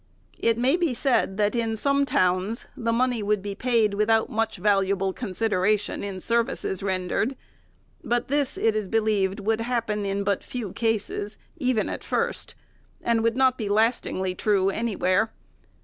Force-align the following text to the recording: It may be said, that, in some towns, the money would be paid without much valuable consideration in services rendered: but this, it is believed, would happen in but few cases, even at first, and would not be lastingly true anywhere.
It 0.39 0.57
may 0.57 0.77
be 0.77 0.95
said, 0.95 1.37
that, 1.37 1.53
in 1.53 1.77
some 1.77 2.05
towns, 2.05 2.65
the 2.75 2.91
money 2.91 3.21
would 3.21 3.43
be 3.43 3.53
paid 3.53 3.93
without 3.93 4.31
much 4.31 4.57
valuable 4.57 5.13
consideration 5.13 6.01
in 6.03 6.19
services 6.19 6.81
rendered: 6.81 7.35
but 8.03 8.27
this, 8.27 8.57
it 8.57 8.75
is 8.75 8.87
believed, 8.87 9.39
would 9.39 9.61
happen 9.61 10.03
in 10.03 10.23
but 10.23 10.43
few 10.43 10.73
cases, 10.73 11.37
even 11.57 11.87
at 11.87 12.03
first, 12.03 12.55
and 13.03 13.21
would 13.21 13.37
not 13.37 13.59
be 13.59 13.69
lastingly 13.69 14.33
true 14.33 14.71
anywhere. 14.71 15.31